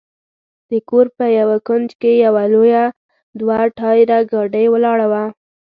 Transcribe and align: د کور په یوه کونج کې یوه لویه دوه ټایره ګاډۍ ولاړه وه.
د 0.71 0.71
کور 0.89 1.05
په 1.17 1.25
یوه 1.39 1.57
کونج 1.67 1.89
کې 2.01 2.11
یوه 2.25 2.43
لویه 2.53 2.83
دوه 3.39 3.57
ټایره 3.77 4.19
ګاډۍ 4.31 4.65
ولاړه 4.69 5.07
وه. 5.11 5.23